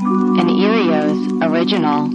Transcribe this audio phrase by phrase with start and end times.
[0.00, 2.06] An Earios original.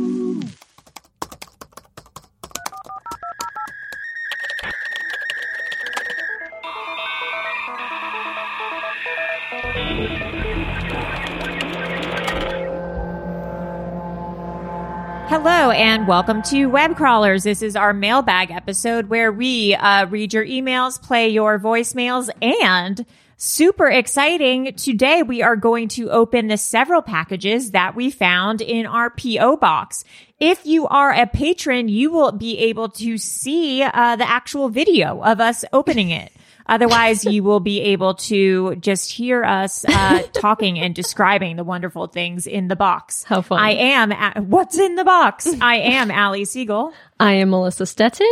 [15.28, 17.44] Hello and welcome to Web Crawlers.
[17.44, 23.06] This is our mailbag episode where we uh, read your emails, play your voicemails, and
[23.44, 24.74] super exciting.
[24.76, 29.58] Today we are going to open the several packages that we found in our PO
[29.58, 30.06] box.
[30.40, 35.22] If you are a patron, you will be able to see uh, the actual video
[35.22, 36.32] of us opening it.
[36.66, 42.08] Otherwise, you will be able to just hear us uh, talking and describing the wonderful
[42.08, 43.26] things in the box.
[43.26, 43.60] How fun.
[43.60, 44.14] I am.
[44.14, 45.46] A- What's in the box?
[45.62, 46.94] I am Allie Siegel.
[47.20, 48.32] I am Melissa Stetten.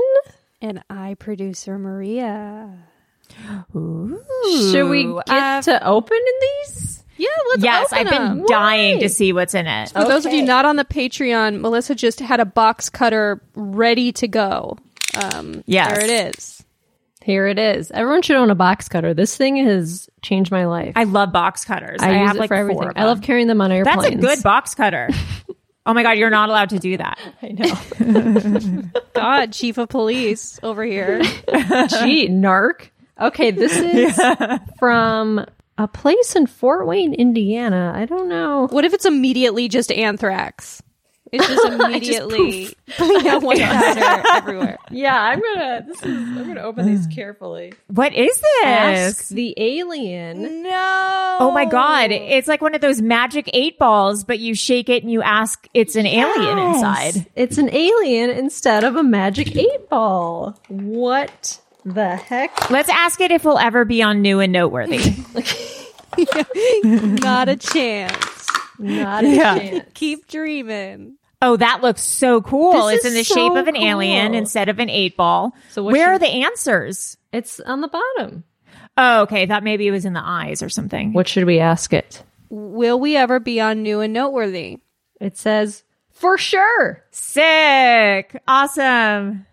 [0.62, 2.88] And I, producer Maria.
[3.74, 7.04] Should we get uh, to open in these?
[7.18, 8.46] Yeah, let's Yes, open I've been them.
[8.48, 9.90] dying to see what's in it.
[9.90, 14.12] For those of you not on the Patreon, Melissa just had a box cutter ready
[14.14, 14.78] to go.
[15.22, 15.92] Um, Yes.
[15.92, 16.64] there it is.
[17.24, 17.92] Here it is.
[17.92, 19.14] Everyone should own a box cutter.
[19.14, 20.94] This thing has changed my life.
[20.96, 22.00] I love box cutters.
[22.02, 22.82] I, I, use have it like for everything.
[22.82, 22.90] four.
[22.90, 24.02] of I love carrying them on airplanes.
[24.02, 25.08] That's a good box cutter.
[25.86, 27.20] oh my god, you're not allowed to do that.
[27.44, 28.82] I know.
[29.14, 31.22] God, chief of police over here.
[31.22, 32.90] Gee, narc.
[33.22, 34.20] Okay, this is
[34.80, 35.46] from
[35.78, 37.94] a place in Fort Wayne, Indiana.
[37.96, 38.68] I don't know.
[38.70, 40.82] What if it's immediately just anthrax?
[41.32, 44.78] It's just immediately yeah, one powder everywhere.
[44.90, 45.86] Yeah, I'm gonna.
[45.88, 46.06] This is.
[46.06, 47.74] I'm gonna open these carefully.
[47.88, 49.30] What is Ask this?
[49.30, 50.64] the alien.
[50.64, 51.38] No.
[51.40, 55.04] Oh my god, it's like one of those magic eight balls, but you shake it
[55.04, 57.26] and you ask it's an alien inside.
[57.36, 60.60] It's an alien instead of a magic eight ball.
[60.68, 62.70] What the heck?
[62.70, 65.00] Let's ask it if we'll ever be on new and noteworthy.
[66.84, 68.48] Not a chance.
[68.80, 69.58] Not a Yeah.
[69.58, 69.86] chance.
[69.94, 71.16] Keep dreaming.
[71.42, 72.88] oh, that looks so cool.
[72.88, 75.56] This it's in the so shape of an alien instead of an eight ball.
[75.72, 77.18] So what where should- are the answers?
[77.32, 78.44] It's on the bottom.
[78.98, 79.44] Oh, okay.
[79.44, 81.14] I thought maybe it was in the eyes or something.
[81.14, 82.24] What should we ask it?
[82.50, 84.80] Will we ever be on new and noteworthy?
[85.22, 87.04] It says for sure.
[87.12, 88.36] Sick.
[88.48, 89.46] Awesome.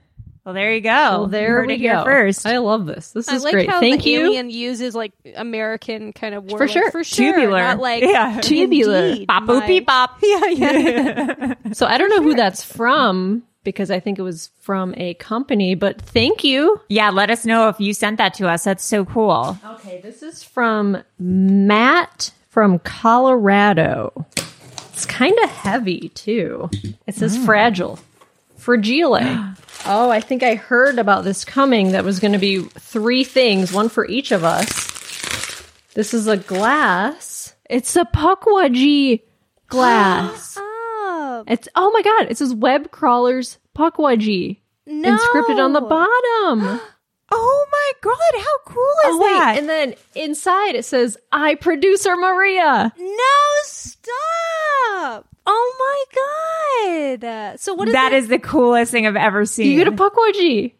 [0.44, 0.88] Well, there you go.
[0.90, 2.04] Well, there You heard we it here go.
[2.04, 2.46] first.
[2.46, 3.12] I love this.
[3.12, 3.68] This I is like great.
[3.68, 4.20] how Thank the you.
[4.26, 6.58] alien uses like American kind of word.
[6.58, 6.90] For like, sure.
[6.90, 7.34] for sure.
[7.34, 7.60] Tubular.
[7.60, 8.40] Not like Yeah.
[8.42, 9.06] Tubular.
[9.08, 10.18] indeed, Bop boop bop.
[10.22, 11.54] Yeah, yeah.
[11.72, 15.74] So I don't know who that's from because I think it was from a company,
[15.74, 16.80] but thank you.
[16.88, 18.64] Yeah, let us know if you sent that to us.
[18.64, 19.58] That's so cool.
[19.64, 24.26] Okay, this is from Matt from Colorado.
[24.92, 26.70] It's kind of heavy too.
[27.06, 27.44] It says mm.
[27.44, 27.98] fragile.
[28.58, 29.14] Fragile.
[29.86, 31.92] oh, I think I heard about this coming.
[31.92, 34.68] That was going to be three things, one for each of us.
[35.94, 37.54] This is a glass.
[37.70, 39.22] It's a Pukwudgie
[39.68, 40.58] glass.
[41.10, 42.30] Oh, It's oh my god!
[42.30, 44.58] It says web crawlers Pukwudgie.
[44.86, 45.16] No.
[45.16, 46.80] inscripted on the bottom.
[47.30, 49.58] Oh my god, how cool is Oh wait, that?
[49.58, 55.26] and then inside it says, "I producer Maria." No, stop.
[55.46, 56.04] Oh
[57.20, 57.60] my god.
[57.60, 58.16] So what is that it?
[58.18, 59.70] is the coolest thing I've ever seen.
[59.72, 60.72] You get a Pukwudgie.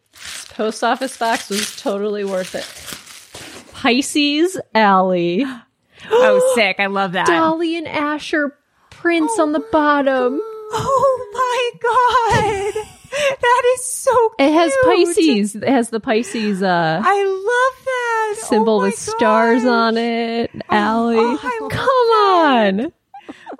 [0.53, 3.73] Post office box was totally worth it.
[3.73, 5.45] Pisces Alley.
[6.11, 6.77] oh, sick!
[6.79, 7.27] I love that.
[7.27, 8.55] Dolly and Asher
[8.89, 10.41] prints oh on the bottom.
[10.71, 12.87] Oh my god,
[13.41, 14.11] that is so.
[14.37, 14.49] cute.
[14.49, 14.73] It has.
[14.83, 15.55] Pisces.
[15.55, 20.51] It has the Pisces uh, I love that symbol Oh my with stars on it.
[20.69, 21.17] Alley.
[21.19, 22.93] oh, I love Come on.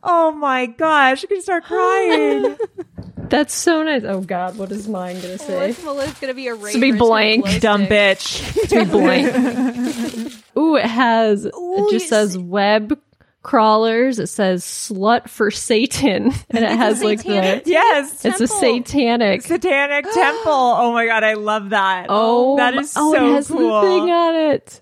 [0.02, 2.58] Oh my gosh, I can start crying.
[3.30, 4.04] That's so nice.
[4.06, 5.68] Oh God, what is mine gonna say?
[5.68, 8.70] What's Melissa's gonna be a to be blank, Dumb bitch.
[8.70, 10.34] to be blank.
[10.58, 11.46] Ooh, it has.
[11.46, 13.00] it just says web
[13.44, 14.20] crawlers.
[14.20, 17.62] It says slut for Satan, and it has like the.
[17.66, 18.26] Yes.
[18.26, 19.42] It's a satanic.
[19.42, 20.52] Satanic Temple.
[20.52, 22.08] Oh my god, I love that.
[22.10, 23.82] Oh, that is oh, so it has cool.
[23.82, 24.82] the thing on it.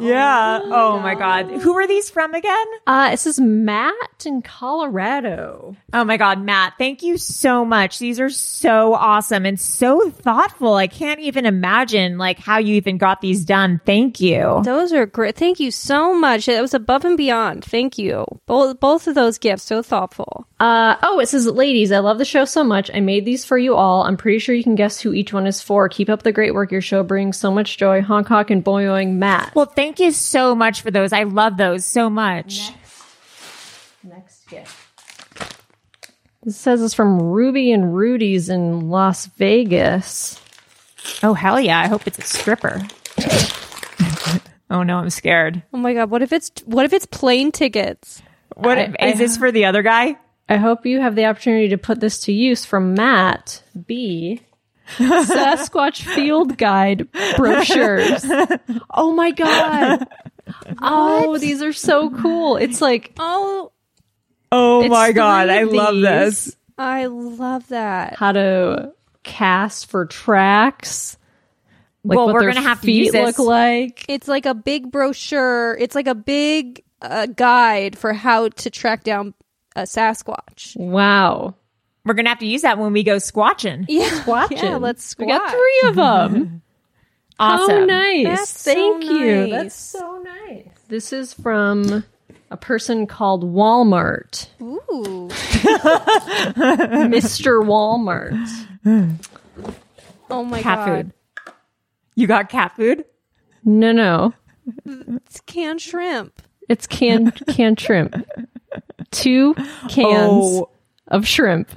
[0.00, 0.60] Yeah.
[0.62, 1.50] Oh my god.
[1.50, 2.66] Who are these from again?
[2.86, 3.94] Uh, it says Matt
[4.24, 5.76] in Colorado.
[5.92, 7.98] Oh my God, Matt, thank you so much.
[7.98, 10.74] These are so awesome and so thoughtful.
[10.74, 13.80] I can't even imagine like how you even got these done.
[13.84, 14.62] Thank you.
[14.64, 15.36] Those are great.
[15.36, 16.48] Thank you so much.
[16.48, 17.64] It was above and beyond.
[17.64, 18.24] Thank you.
[18.46, 20.46] Both both of those gifts so thoughtful.
[20.60, 22.90] Uh, oh, it says, ladies, I love the show so much.
[22.92, 24.02] I made these for you all.
[24.02, 25.88] I'm pretty sure you can guess who each one is for.
[25.88, 26.70] Keep up the great work.
[26.70, 28.02] Your show brings so much joy.
[28.02, 29.54] Honk honk and boyoing Matt.
[29.54, 31.12] Well, thank you so much for those.
[31.12, 32.70] I love those so much.
[34.04, 34.76] Next gift.
[36.42, 40.40] This says it's from Ruby and Rudy's in Las Vegas.
[41.22, 41.78] Oh, hell yeah.
[41.80, 42.80] I hope it's a stripper.
[44.70, 45.62] oh no, I'm scared.
[45.74, 48.22] Oh my god, what if it's what if it's plane tickets?
[48.54, 50.16] What I- is I- this for the other guy?
[50.48, 54.40] I hope you have the opportunity to put this to use from Matt B.
[54.96, 58.24] Sasquatch Field Guide brochures.
[58.92, 60.06] Oh my god.
[60.82, 62.56] Oh, these are so cool.
[62.56, 63.72] It's like Oh,
[64.52, 66.02] Oh It's my god, I love these.
[66.02, 66.56] this.
[66.76, 68.14] I love that.
[68.16, 68.92] how to
[69.22, 71.16] cast for tracks.
[72.02, 74.04] Like Well, what we're gonna have to feet use this- look like.
[74.08, 75.76] It's like a big brochure.
[75.78, 79.34] It's like a big uh, guide for how to track down
[79.76, 80.76] a Sasquatch.
[80.76, 81.54] Wow.
[82.04, 83.84] We're gonna have to use that when we go squatching.
[83.88, 84.58] Yeah, Watching.
[84.58, 84.76] yeah.
[84.76, 86.62] Let's We got three of them.
[87.42, 87.70] Awesome.
[87.78, 88.26] How nice.
[88.26, 89.46] That's so Thank you.
[89.46, 89.50] nice.
[89.50, 90.68] That's so nice.
[90.88, 92.04] This is from
[92.50, 94.46] a person called Walmart.
[94.60, 95.28] Ooh,
[97.08, 97.64] Mr.
[97.64, 98.36] Walmart.
[100.30, 100.86] oh my Cat god,
[101.46, 101.54] food.
[102.14, 103.04] You got cat food?
[103.64, 104.34] No, no.
[104.84, 106.42] it's canned shrimp.
[106.68, 108.14] It's canned canned shrimp.
[109.10, 109.54] Two
[109.88, 109.96] cans
[110.44, 110.68] Oh.
[111.08, 111.70] of shrimp.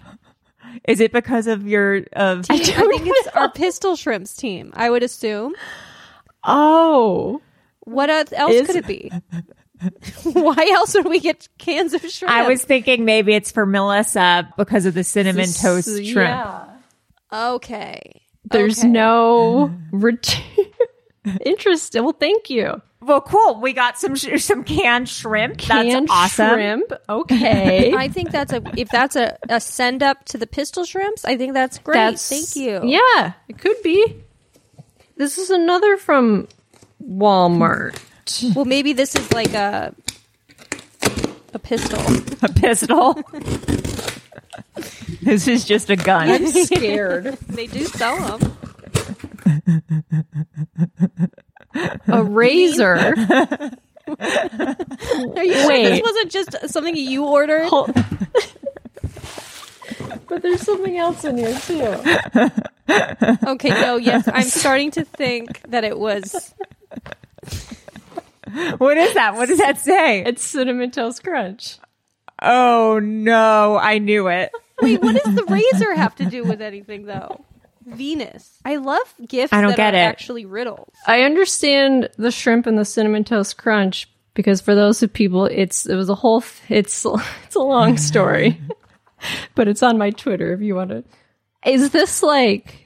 [0.88, 4.72] Is it because of your of I, think it's our pistol shrimps team.
[4.76, 5.54] I would assume.
[6.44, 7.42] Oh.
[7.82, 9.12] What else Is- could it be?
[10.24, 12.34] Why else would we get cans of shrimp?
[12.34, 16.16] I was thinking maybe it's for Melissa because of the cinnamon toast shrimp.
[16.16, 16.66] Yeah.
[17.32, 18.22] okay.
[18.50, 18.88] There's Okay.
[18.90, 20.42] no ret-
[21.46, 22.04] interesting.
[22.04, 22.82] Well, thank you.
[23.04, 23.60] Well, cool.
[23.60, 25.58] We got some sh- some canned shrimp.
[25.58, 26.54] Canned That's awesome.
[26.54, 26.94] shrimp.
[27.10, 27.94] Okay.
[27.98, 31.26] I think that's a if that's a, a send up to the pistol shrimps.
[31.26, 31.96] I think that's great.
[31.96, 32.82] That's Thank you.
[32.84, 34.24] Yeah, it could be.
[35.18, 36.48] This is another from
[37.04, 38.00] Walmart.
[38.56, 39.94] Well, maybe this is like a
[41.54, 42.00] a pistol.
[42.42, 43.14] A pistol.
[45.22, 46.30] this is just a gun.
[46.30, 47.38] I'm scared.
[47.50, 48.58] They do sell them.
[52.08, 52.96] a razor.
[52.96, 53.14] Are
[55.44, 55.90] you sure Wait.
[55.90, 57.66] this wasn't just something you ordered?
[57.66, 57.94] Hold-
[60.28, 61.96] but there's something else in here too.
[63.48, 66.54] Okay, no, yes, I'm starting to think that it was.
[68.78, 69.36] what is that?
[69.36, 70.24] What does that say?
[70.26, 71.78] It's cinnamon toast crunch.
[72.42, 74.52] Oh no, I knew it.
[74.82, 77.46] Wait, what does the razor have to do with anything, though?
[77.86, 78.60] Venus.
[78.66, 80.02] I love gifts I don't that get are it.
[80.02, 80.94] actually riddles.
[81.08, 85.86] I understand the shrimp and the cinnamon toast crunch because for those of people, it's
[85.86, 86.44] it was a whole.
[86.70, 88.60] It's it's a long story,
[89.56, 91.04] but it's on my Twitter if you want to.
[91.66, 92.80] Is this like?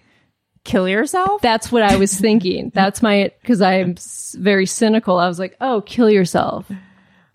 [0.63, 1.41] Kill yourself?
[1.41, 2.71] That's what I was thinking.
[2.75, 5.17] That's my because I'm s- very cynical.
[5.17, 6.69] I was like, oh, kill yourself.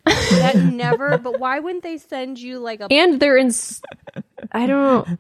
[0.05, 1.17] That never.
[1.17, 2.89] But why wouldn't they send you like a?
[2.93, 3.47] And they're in.
[3.47, 3.81] s-
[4.53, 5.19] I don't.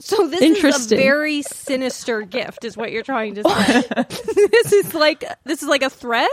[0.00, 3.82] So this is a very sinister gift, is what you're trying to say.
[4.52, 6.30] this is like this is like a threat.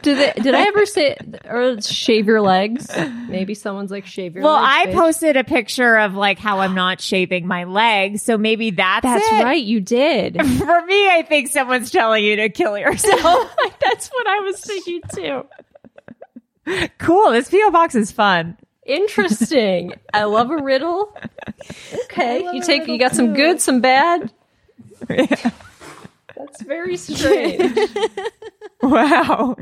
[0.00, 1.14] Did they, did I ever say
[1.46, 2.88] or shave your legs?
[3.28, 4.66] Maybe someone's like shave your Well, legs.
[4.66, 4.94] I bitch.
[4.94, 9.26] posted a picture of like how I'm not shaving my legs, so maybe that's That's
[9.26, 9.44] it.
[9.44, 10.36] right, you did.
[10.58, 13.54] For me, I think someone's telling you to kill yourself.
[13.84, 15.46] That's what I was thinking too.
[16.98, 17.32] cool.
[17.32, 18.56] This PO box is fun.
[18.86, 19.92] Interesting.
[20.12, 21.16] I love a riddle.
[22.04, 24.30] Okay, you take you got some good, some bad.
[25.08, 27.78] That's very strange.
[28.82, 29.56] Wow.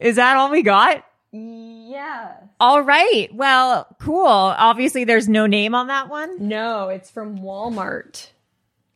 [0.00, 1.04] Is that all we got?
[1.30, 2.32] yeah.
[2.58, 3.28] All right.
[3.32, 4.26] Well, cool.
[4.26, 6.48] Obviously, there's no name on that one.
[6.48, 8.30] No, it's from Walmart.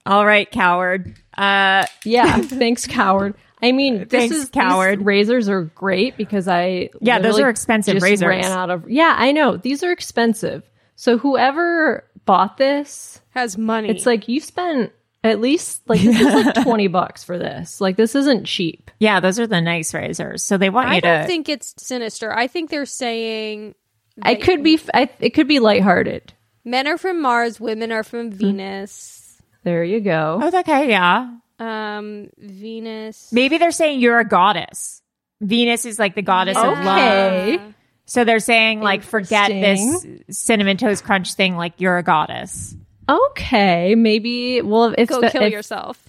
[0.05, 1.15] All right, coward.
[1.39, 3.35] Uh, Yeah, thanks, coward.
[3.63, 4.99] I mean, uh, this Thanks, is, coward.
[4.99, 8.29] These razors are great because I Yeah, those are expensive just razors.
[8.29, 10.63] Ran out of yeah, I know these are expensive.
[10.97, 13.89] So whoever bought this, Has money.
[13.89, 14.93] it's like you spent
[15.25, 17.81] at least like this is like twenty bucks for this.
[17.81, 18.91] Like this isn't cheap.
[18.99, 20.43] yeah, those are the nice razors.
[20.43, 21.27] So they want I you don't to.
[21.27, 22.37] think it's sinister.
[22.37, 23.75] I think they're saying
[24.21, 24.79] I could be.
[24.93, 26.33] I, it could be lighthearted.
[26.65, 29.41] men are from Mars, women are from Venus.
[29.65, 30.41] There you go.
[30.43, 30.89] oh, okay.
[30.91, 31.31] Yeah.
[31.63, 33.33] Um, Venus.
[33.33, 35.01] Maybe they're saying you're a goddess.
[35.41, 36.79] Venus is like the goddess of love.
[36.85, 37.61] Okay.
[38.07, 41.57] So they're saying like forget this cinnamon toast crunch thing.
[41.57, 42.75] Like you're a goddess.
[43.09, 44.61] Okay, maybe.
[44.63, 46.09] Well, if Go the- kill if- yourself.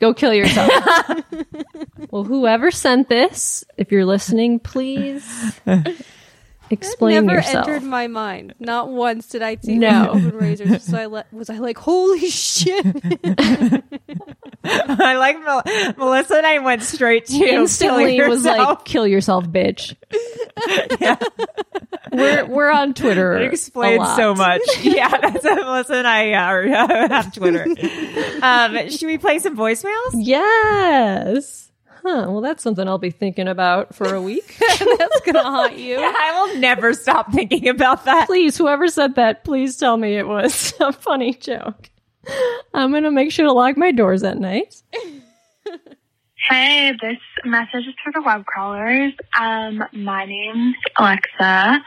[0.00, 0.70] Go kill yourself.
[2.10, 5.24] well, whoever sent this, if you're listening, please
[6.70, 7.68] explain It Never yourself.
[7.68, 8.54] entered my mind.
[8.58, 10.08] Not once did I see No.
[10.10, 10.82] open razors.
[10.82, 12.84] So I le- was I like, holy shit!
[14.66, 19.44] I like Mel- Melissa and I went straight to Instantly kill was like, "Kill yourself,
[19.44, 19.94] bitch."
[21.00, 21.16] yeah.
[22.10, 23.34] We're we're on Twitter.
[23.34, 24.62] It explains so much.
[24.80, 27.66] yeah, that's what Melissa and I uh, have Twitter.
[28.42, 30.12] um, should we play some voicemails?
[30.14, 31.70] Yes.
[32.02, 32.26] Huh.
[32.28, 34.56] Well, that's something I'll be thinking about for a week.
[34.58, 35.98] That's gonna haunt you.
[35.98, 38.26] Yeah, I will never stop thinking about that.
[38.26, 41.90] please, whoever said that, please tell me it was a funny joke.
[42.74, 44.82] I'm gonna make sure to lock my doors at night.
[46.50, 47.16] Hey, this
[47.46, 49.14] message is for the web crawlers.
[49.40, 51.82] Um, my name's Alexa.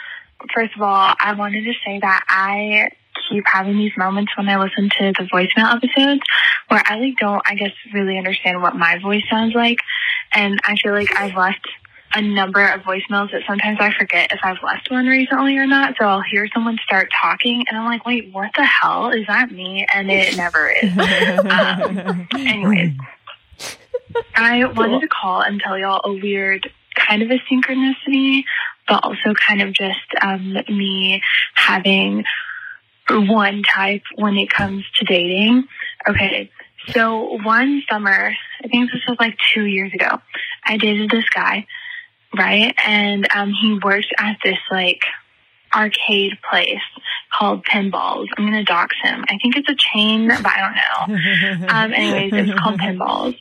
[0.51, 2.89] First of all, I wanted to say that I
[3.29, 6.21] keep having these moments when I listen to the voicemail episodes
[6.69, 9.77] where I like don't, I guess, really understand what my voice sounds like.
[10.33, 11.67] And I feel like I've left
[12.17, 15.93] a number of voicemails that sometimes I forget if I've left one recently or not.
[15.99, 19.11] So I'll hear someone start talking and I'm like, wait, what the hell?
[19.11, 19.85] Is that me?
[19.93, 20.97] And it never is.
[20.97, 22.93] um, anyways,
[24.35, 28.45] I wanted to call and tell y'all a weird kind of a synchronicity,
[28.87, 31.21] but also kind of just um, me
[31.53, 32.23] having
[33.09, 35.67] one type when it comes to dating.
[36.09, 36.49] Okay,
[36.93, 38.33] so one summer,
[38.63, 40.19] I think this was like two years ago,
[40.65, 41.67] I dated this guy,
[42.35, 42.73] right?
[42.85, 45.01] And um, he worked at this like
[45.75, 46.81] arcade place
[47.37, 48.27] called Pinballs.
[48.37, 49.23] I'm gonna dox him.
[49.27, 51.67] I think it's a chain, but I don't know.
[51.67, 53.37] Um, anyways, it's called Pinballs.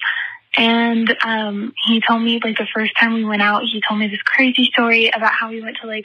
[0.56, 4.08] And um, he told me like the first time we went out, he told me
[4.08, 6.04] this crazy story about how we went to like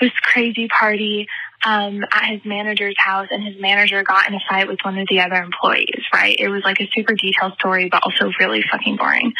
[0.00, 1.28] this crazy party
[1.64, 5.08] um, at his manager's house, and his manager got in a fight with one of
[5.08, 6.04] the other employees.
[6.12, 6.36] Right?
[6.38, 9.32] It was like a super detailed story, but also really fucking boring.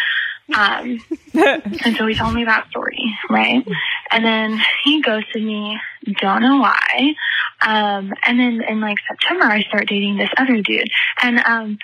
[0.54, 1.00] Um,
[1.34, 3.66] and so he told me that story, right?
[4.10, 5.78] And then he ghosted me.
[6.20, 7.14] Don't know why.
[7.60, 10.88] Um, and then in like September, I start dating this other dude,
[11.22, 11.78] and um,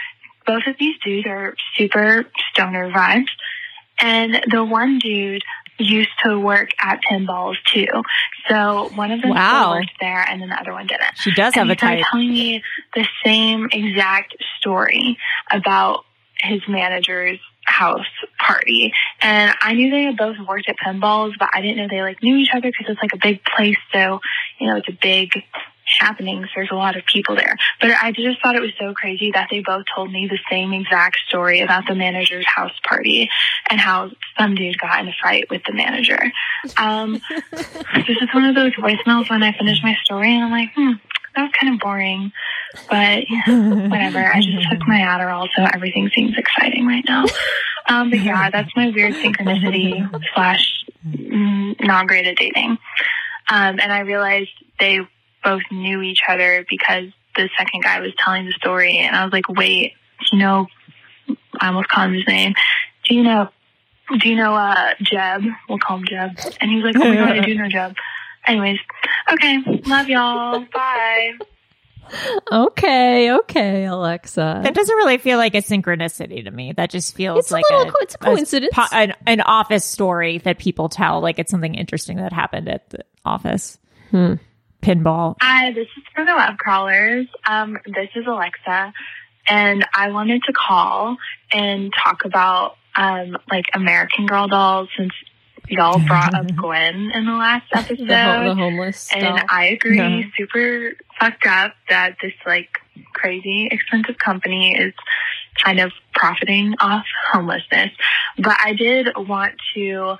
[0.46, 3.26] both of these dudes are super stoner vibes.
[4.00, 5.42] And the one dude
[5.78, 7.86] used to work at pinballs too.
[8.48, 9.72] So one of them Wow.
[9.72, 11.16] worked there and then the other one didn't.
[11.16, 12.06] She does have and a he started type.
[12.10, 12.62] telling me
[12.94, 15.18] the same exact story
[15.50, 16.04] about
[16.40, 18.06] his manager's house
[18.38, 18.92] party.
[19.20, 22.22] And I knew they had both worked at pinballs, but I didn't know they like
[22.22, 23.76] knew each other because it's like a big place.
[23.92, 24.20] So,
[24.58, 25.30] you know, it's a big
[26.00, 26.48] happenings.
[26.54, 27.56] There's a lot of people there.
[27.80, 30.72] But I just thought it was so crazy that they both told me the same
[30.72, 33.30] exact story about the manager's house party
[33.68, 36.18] and how some dude got in a fight with the manager.
[36.76, 37.20] Um,
[37.52, 40.92] this is one of those voicemails when I finish my story and I'm like, hmm,
[41.34, 42.32] that was kind of boring.
[42.88, 44.18] But whatever.
[44.18, 47.24] I just took my Adderall, so everything seems exciting right now.
[47.88, 52.78] Um, but yeah, that's my weird synchronicity slash non-graded dating.
[53.48, 54.50] Um, and I realized
[54.80, 55.00] they
[55.42, 59.32] both knew each other because the second guy was telling the story, and I was
[59.32, 59.92] like, wait,
[60.32, 60.66] you know,
[61.60, 62.54] I almost called him his name.
[63.04, 63.48] Do you know?
[64.18, 65.42] Do you know uh, Jeb?
[65.68, 66.38] We'll call him Jeb.
[66.60, 67.94] And he was like, Oh my god, I do know Jeb.
[68.46, 68.78] Anyways,
[69.32, 70.60] okay, love y'all.
[70.72, 71.32] Bye.
[72.52, 74.60] Okay, okay, Alexa.
[74.62, 76.72] That doesn't really feel like a synchronicity to me.
[76.72, 78.72] That just feels It's a like little co- it's a coincidence.
[78.74, 82.90] po- an, an office story that people tell, like it's something interesting that happened at
[82.90, 83.78] the office.
[84.10, 84.34] Hmm.
[84.82, 85.36] Pinball.
[85.40, 87.26] Hi, this is for the web crawlers.
[87.48, 88.92] Um, this is Alexa,
[89.48, 91.16] and I wanted to call
[91.54, 95.12] and talk about um, like American Girl dolls since
[95.68, 98.06] y'all brought up Gwen in the last episode.
[98.08, 99.38] the, ho- the homeless And doll.
[99.48, 100.22] I agree, Yeah.
[100.36, 102.68] super fucked up that this like
[103.12, 104.92] crazy expensive company is
[105.62, 107.90] kind of profiting off homelessness.
[108.38, 110.16] But I did want to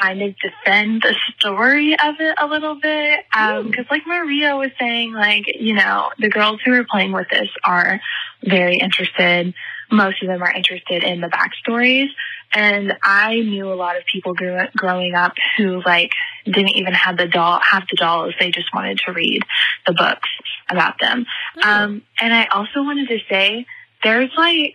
[0.00, 3.20] kind of defend the story of it a little bit.
[3.34, 7.26] Um, cause like Maria was saying, like, you know, the girls who are playing with
[7.30, 8.00] this are
[8.44, 9.52] very interested.
[9.90, 12.06] Most of them are interested in the backstories.
[12.52, 16.10] And I knew a lot of people grew, growing up who like
[16.44, 18.34] didn't even have the doll, have the dolls.
[18.40, 19.42] They just wanted to read
[19.86, 20.28] the books
[20.68, 21.26] about them.
[21.62, 23.66] Um, and I also wanted to say
[24.02, 24.74] there's like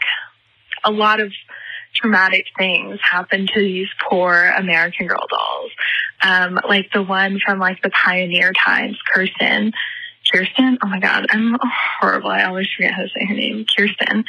[0.83, 1.31] a lot of
[1.95, 5.71] traumatic things happen to these poor American Girl dolls.
[6.21, 9.73] Um, like the one from like the pioneer times, Kirsten.
[10.31, 11.55] Kirsten, oh my god, I'm
[11.99, 12.29] horrible.
[12.29, 13.65] I always forget how to say her name.
[13.77, 14.25] Kirsten.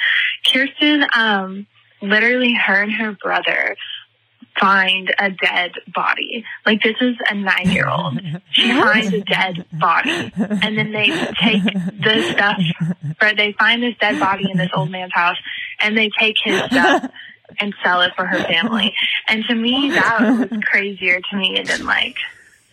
[0.50, 1.66] Kirsten, um,
[2.02, 3.76] literally her and her brother
[4.58, 6.44] find a dead body.
[6.64, 8.18] Like this is a nine year old.
[8.50, 10.32] She finds a dead body.
[10.36, 11.08] And then they
[11.40, 12.58] take the stuff
[13.20, 15.36] or they find this dead body in this old man's house
[15.80, 17.10] and they take his stuff
[17.60, 18.94] and sell it for her family.
[19.28, 22.16] And to me that was crazier to me than like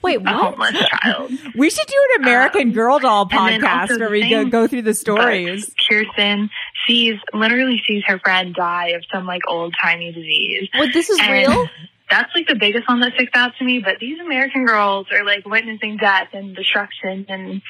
[0.02, 0.34] Wait, a what?
[0.34, 1.32] homeless child.
[1.56, 4.46] We should do an American Um, Girl doll and then also podcast where we go,
[4.46, 5.74] go through the stories.
[5.90, 6.50] Kirsten
[6.88, 10.70] sees literally sees her friend die of some like old timey disease.
[10.76, 11.68] What this is And real?
[12.10, 13.80] That's like the biggest one that sticks out to me.
[13.80, 17.62] But these American girls are like witnessing death and destruction and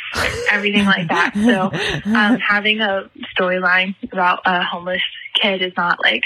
[0.52, 1.32] everything like that.
[1.36, 1.72] So
[2.12, 5.02] um, having a storyline about a homeless
[5.40, 6.24] kid is not like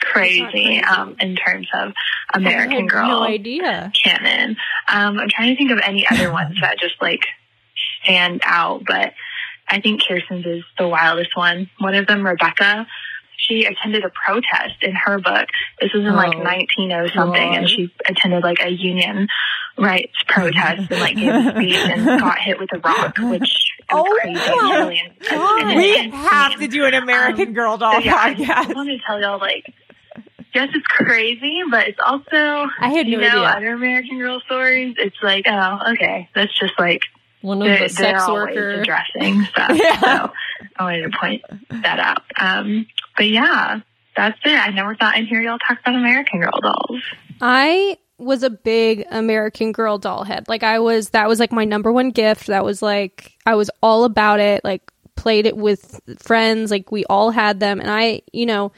[0.00, 0.80] crazy, crazy.
[0.82, 1.92] Um, in terms of
[2.32, 3.92] American Girl No idea.
[4.02, 4.56] canon.
[4.88, 7.20] Um, I'm trying to think of any other ones that just like
[8.02, 9.12] stand out, but
[9.68, 11.70] I think Kirsten's is the wildest one.
[11.78, 12.86] One of them, Rebecca,
[13.36, 15.48] she attended a protest in her book.
[15.80, 17.58] This was in like Oh, 1900 something, God.
[17.58, 19.28] and she attended like a union
[19.76, 24.04] rights protest and like gave a speech and got hit with a rock, which Oh
[24.20, 24.34] crazy.
[24.38, 27.94] my It's really in- it's an We have to do an American Um, Girl doll
[27.94, 28.74] so yeah, I podcast.
[28.74, 29.64] wanted to tell y'all like,
[30.54, 32.26] yes, it's crazy, but it's also
[32.80, 33.56] I had you no know idea.
[33.56, 34.94] other American Girl stories.
[34.98, 37.00] It's like, oh, okay, that's just like
[37.44, 39.72] One of they're, the sex they're addressing stuff.
[39.74, 40.00] Yeah.
[40.00, 40.32] So
[40.76, 42.22] I wanted to point that out.
[42.40, 42.86] Um,
[43.18, 43.80] but yeah,
[44.16, 44.58] that's it.
[44.58, 47.02] I never thought I'd hear y'all talk about American Girl dolls.
[47.42, 50.48] I was a big American Girl doll head.
[50.48, 52.46] Like I was that was like my number one gift.
[52.46, 54.64] That was like I was all about it.
[54.64, 56.70] Like played it with friends.
[56.70, 58.72] Like we all had them and I, you know,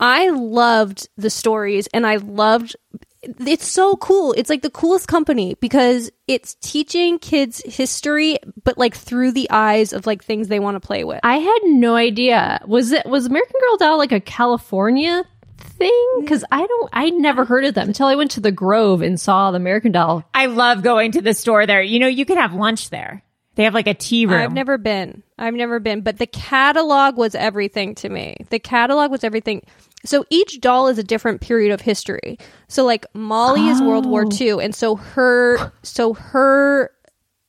[0.00, 2.74] I loved the stories and I loved
[3.22, 4.32] it's so cool.
[4.32, 9.92] It's like the coolest company because it's teaching kids history but like through the eyes
[9.92, 11.20] of like things they want to play with.
[11.22, 12.60] I had no idea.
[12.66, 15.24] Was it was American Girl doll like a California
[15.58, 16.08] thing?
[16.16, 16.20] Mm.
[16.20, 19.20] Because I don't, I never heard of them until I went to the Grove and
[19.20, 20.24] saw the American Doll.
[20.34, 21.82] I love going to the store there.
[21.82, 23.22] You know, you can have lunch there.
[23.54, 24.40] They have like a tea room.
[24.40, 25.24] I've never been.
[25.36, 28.36] I've never been, but the catalog was everything to me.
[28.50, 29.62] The catalog was everything.
[30.04, 32.38] So each doll is a different period of history.
[32.68, 34.36] So like Molly is World War oh.
[34.40, 36.90] II, and so her, so her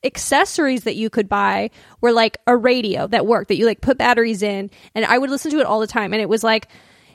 [0.02, 3.98] accessories that you could buy were like a radio that worked that you like put
[3.98, 6.68] batteries in, and I would listen to it all the time, and it was like.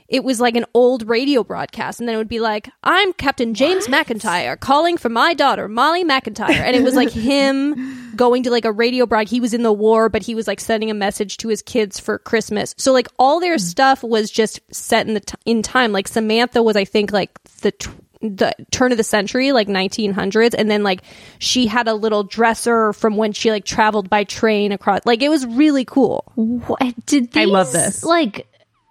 [0.07, 3.53] It was like an old radio broadcast, and then it would be like, "I'm Captain
[3.53, 8.51] James McIntyre calling for my daughter Molly McIntyre," and it was like him going to
[8.51, 9.27] like a radio broad.
[9.27, 11.99] He was in the war, but he was like sending a message to his kids
[11.99, 12.75] for Christmas.
[12.77, 13.59] So like all their hmm.
[13.59, 15.91] stuff was just set in the t- in time.
[15.91, 17.71] Like Samantha was, I think, like the.
[17.71, 17.89] Tw-
[18.21, 21.03] the turn of the century like 1900s and then like
[21.37, 25.29] she had a little dresser from when she like traveled by train across like it
[25.29, 28.03] was really cool What did these, I love this.
[28.03, 28.47] Like,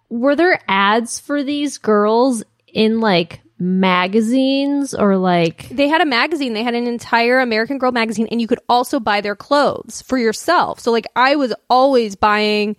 [0.09, 5.69] were there ads for these girls in like magazines or like?
[5.69, 8.99] they had a magazine they had an entire american girl magazine and you could also
[8.99, 12.77] buy their clothes for yourself so like i was always buying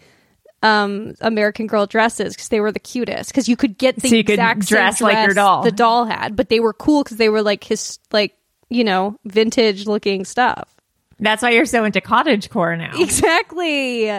[0.63, 4.15] um american girl dresses because they were the cutest because you could get the So
[4.15, 5.63] you could exact same dress like your doll.
[5.63, 8.35] the doll had but they were cool because they were like his like
[8.69, 10.75] you know vintage looking stuff
[11.19, 12.91] That's why you're so into cottage core now.
[12.99, 14.09] exactly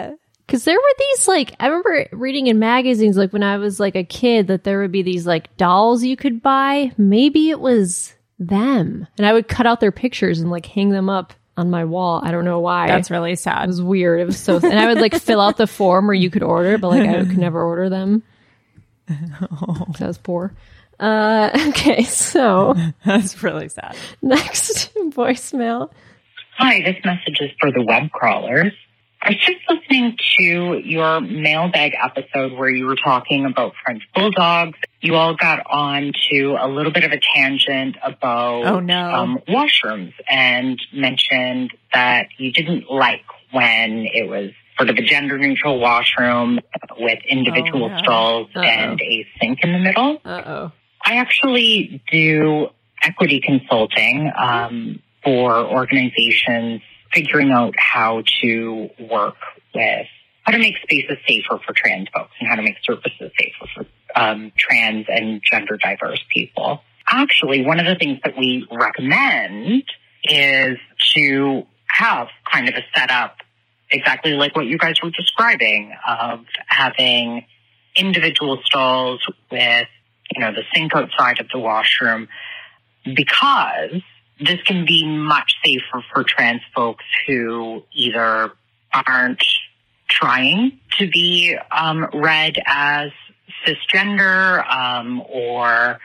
[0.47, 3.95] Because there were these like I remember reading in magazines like when I was like
[3.95, 6.91] a kid that there would be these like dolls you could buy.
[6.97, 11.09] Maybe it was them, and I would cut out their pictures and like hang them
[11.09, 12.21] up on my wall.
[12.23, 12.87] I don't know why.
[12.87, 13.51] That's really sad.
[13.57, 13.67] it sad.
[13.67, 14.21] was weird.
[14.21, 16.77] It was so, and I would like fill out the form where you could order,
[16.77, 18.23] but like I could never order them.
[19.07, 20.53] 'Cause I was poor.
[20.99, 23.95] Uh, okay, so That's really sad.
[24.21, 25.91] next voicemail.
[26.57, 28.73] Hi, this message is for the web crawlers.
[29.21, 34.77] I was just listening to your mailbag episode where you were talking about French bulldogs.
[35.01, 39.11] You all got on to a little bit of a tangent about Oh, no.
[39.13, 45.37] um, washrooms and mentioned that you didn't like when it was sort of a gender
[45.37, 46.59] neutral washroom
[46.99, 47.97] with individual Oh, no.
[47.97, 48.61] stalls Uh-oh.
[48.61, 50.21] and a sink in the middle.
[50.23, 50.71] Uh oh.
[51.03, 52.67] I actually do
[53.01, 56.81] equity consulting um, for organizations
[57.13, 59.37] figuring out how to work
[59.73, 60.07] with
[60.43, 63.85] how to make spaces safer for trans folks and how to make services safer for
[64.15, 66.81] um, trans and gender diverse people.
[67.05, 69.83] Actually, one of the things that we recommend
[70.23, 70.77] is
[71.13, 73.37] to have kind of a setup
[73.89, 77.45] exactly like what you guys were describing of having
[77.95, 79.87] individual stalls with
[80.35, 82.27] you know, the sink outside of the washroom
[83.15, 84.01] because
[84.39, 88.51] this can be much safer for trans folks who either
[88.93, 89.43] aren't
[90.09, 93.11] trying to be um, read as
[93.65, 95.99] cisgender um, or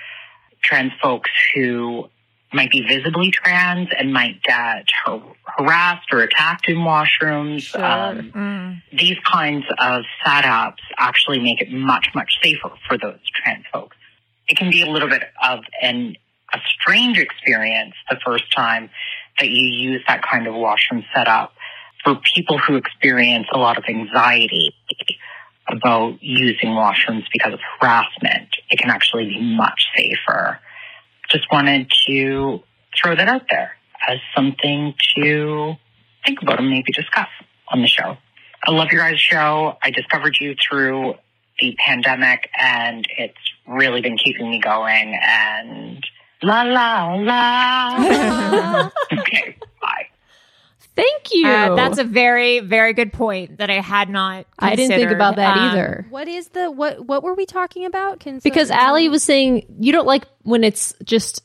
[0.62, 2.08] trans folks who
[2.54, 7.62] might be visibly trans and might get har- harassed or attacked in washrooms.
[7.62, 7.84] Sure.
[7.84, 8.82] Um, Mm.
[8.98, 13.96] these kinds of setups actually make it much, much safer for those trans folks.
[14.48, 16.16] It can be a little bit of an
[16.52, 18.90] a strange experience the first time
[19.38, 21.52] that you use that kind of washroom setup
[22.04, 24.74] for people who experience a lot of anxiety
[25.68, 28.48] about using washrooms because of harassment.
[28.70, 30.58] It can actually be much safer.
[31.30, 32.62] Just wanted to
[33.00, 33.72] throw that out there
[34.06, 35.74] as something to
[36.26, 37.28] think about and maybe discuss
[37.68, 38.16] on the show.
[38.64, 39.76] I love your guys' show.
[39.82, 41.14] I discovered you through
[41.60, 46.04] the pandemic and it's really been keeping me going and
[46.42, 48.90] la la la.
[49.12, 50.06] okay, bye.
[50.94, 51.46] Thank you.
[51.48, 54.46] Uh, that's a very, very good point that I had not.
[54.58, 56.06] I didn't think about that Um, either.
[56.10, 57.06] What is the what?
[57.06, 58.20] What were we talking about?
[58.20, 61.42] Can Because someone- Allie was saying you don't like when it's just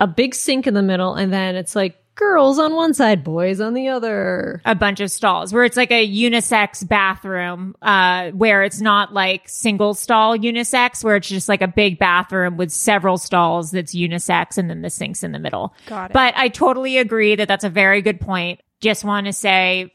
[0.00, 3.60] a big sink in the middle and then it's like girls on one side, boys
[3.60, 4.60] on the other.
[4.64, 9.48] a bunch of stalls where it's like a unisex bathroom, uh, where it's not like
[9.48, 14.58] single stall unisex, where it's just like a big bathroom with several stalls that's unisex
[14.58, 15.74] and then the sinks in the middle.
[15.86, 16.14] Got it.
[16.14, 18.60] But I totally agree that that's a very good point.
[18.80, 19.92] Just want to say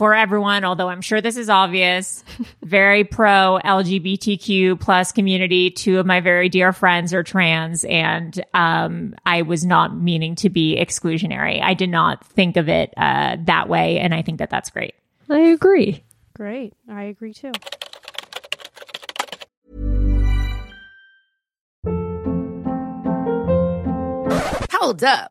[0.00, 2.24] for everyone, although I'm sure this is obvious,
[2.62, 5.70] very pro LGBTQ plus community.
[5.70, 10.48] Two of my very dear friends are trans and, um, I was not meaning to
[10.48, 11.60] be exclusionary.
[11.62, 13.98] I did not think of it, uh, that way.
[13.98, 14.94] And I think that that's great.
[15.28, 16.02] I agree.
[16.32, 16.72] great.
[16.88, 17.52] I agree too.
[24.72, 25.30] Hold up.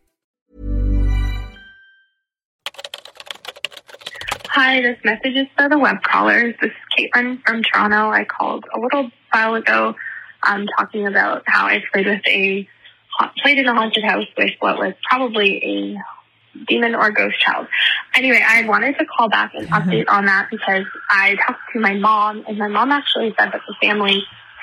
[4.53, 6.55] Hi, this message is for the web crawlers.
[6.61, 6.77] This is
[7.15, 8.09] Caitlin from Toronto.
[8.09, 9.95] I called a little while ago
[10.45, 12.67] um, talking about how I played with a
[13.41, 17.67] played in a haunted house with what was probably a demon or ghost child.
[18.13, 21.93] Anyway, I wanted to call back and update on that because I talked to my
[21.93, 24.21] mom, and my mom actually said that the family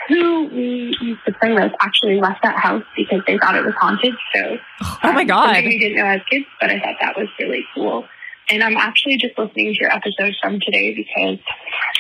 [0.09, 3.75] who we used to play with actually left that house because they thought it was
[3.81, 4.15] haunted.
[4.35, 4.59] So,
[5.03, 5.65] Oh my God.
[5.65, 8.07] we didn't know as kids, but I thought that was really cool.
[8.51, 11.39] And I'm actually just listening to your episode from today because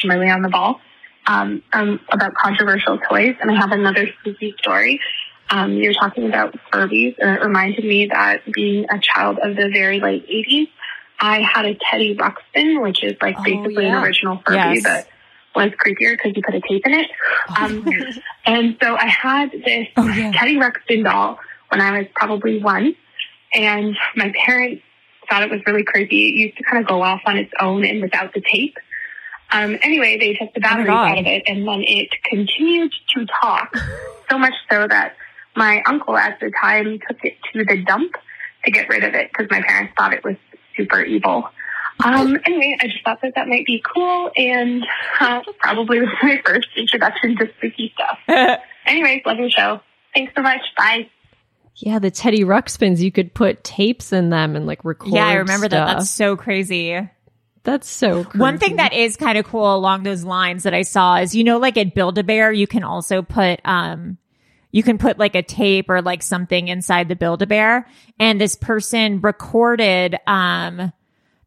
[0.03, 0.81] I'm really on the ball
[1.27, 5.01] um, um, about controversial toys, and I have another spooky story.
[5.51, 9.69] Um, you're talking about Furbies, and it reminded me that being a child of the
[9.73, 10.69] very late 80s,
[11.21, 13.99] I had a Teddy Ruxpin, which is like Oh, basically yeah.
[13.99, 14.83] an original Furby, Yes.
[14.85, 15.09] but
[15.55, 17.11] was creepier because you put a tape in it.
[17.59, 17.87] Um,
[18.47, 21.39] and so I had this Teddy Ruxpin doll
[21.71, 22.95] when I was probably one,
[23.55, 24.83] and my parents
[25.29, 26.29] thought it was really creepy.
[26.29, 28.77] It used to kind of go off on its own and without the tape.
[29.51, 31.13] Um, anyway, they took the batteries God.
[31.13, 33.75] out of it, and then it continued to talk
[34.31, 35.17] so much so that
[35.57, 38.13] my uncle at the time took it to the dump
[38.65, 40.37] to get rid of it because my parents thought it was
[40.77, 41.49] super evil.
[42.05, 44.85] Um, anyway, I just thought that that might be cool and
[45.19, 48.61] uh, probably was my first introduction to spooky stuff.
[48.87, 49.81] Anyways, love your show.
[50.15, 50.61] Thanks so much.
[50.77, 51.11] Bye.
[51.81, 55.13] Yeah, the Teddy Ruxpins, you could put tapes in them and like record.
[55.13, 55.99] yeah, I remember that.
[55.99, 57.09] That's so crazy.
[57.63, 58.39] That's so creepy.
[58.39, 61.45] One thing that is kind of cool along those lines that I saw is, you
[61.45, 64.19] know, like at Build a Bear, you can also put, um,
[64.73, 67.87] you can put like a tape or like something inside the Build a Bear.
[68.19, 70.93] And this person recorded, um,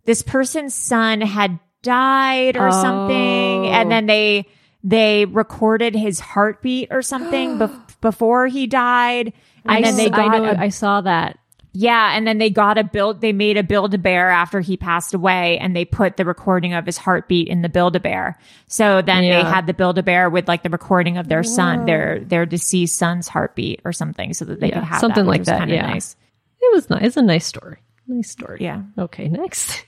[0.05, 3.65] this person's son had died or something.
[3.65, 3.71] Oh.
[3.71, 4.47] And then they,
[4.83, 9.33] they recorded his heartbeat or something bef- before he died.
[9.65, 11.37] And I, then they s- I got know, a I saw that.
[11.73, 13.21] yeah, and then they got a build.
[13.21, 16.73] They made a Build a Bear after he passed away, and they put the recording
[16.73, 18.37] of his heartbeat in the Build a Bear.
[18.67, 21.85] So then they had the Build a Bear with like the recording of their son,
[21.85, 25.29] their their deceased son's heartbeat or something, so that they Yeah, could have something that,
[25.29, 25.87] like was that, kinda yeah.
[25.87, 26.15] nice.
[26.61, 27.03] It was nice.
[27.03, 27.77] It's a nice story.
[28.07, 28.57] Nice story.
[28.61, 29.85] Yeah, Okay, next.